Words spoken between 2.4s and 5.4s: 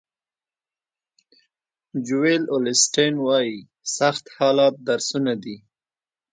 اولیسټن وایي سخت حالات درسونه